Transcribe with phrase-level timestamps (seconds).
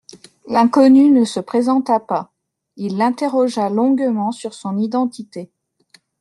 [0.47, 2.33] L’inconnu ne se présenta pas.
[2.75, 5.51] Il l’interrogea longuement sur son identité.